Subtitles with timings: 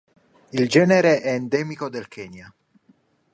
[0.49, 2.51] Il genere è endemico del Kenya.